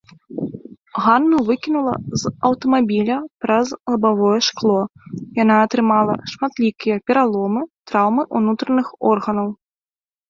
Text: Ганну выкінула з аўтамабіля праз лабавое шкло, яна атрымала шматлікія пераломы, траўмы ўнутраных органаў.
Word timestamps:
Ганну 1.01 1.37
выкінула 1.49 1.91
з 2.21 2.31
аўтамабіля 2.49 3.17
праз 3.45 3.67
лабавое 3.95 4.39
шкло, 4.47 4.79
яна 5.43 5.55
атрымала 5.67 6.19
шматлікія 6.33 6.95
пераломы, 7.11 7.61
траўмы 7.93 8.23
ўнутраных 8.41 8.87
органаў. 9.13 9.49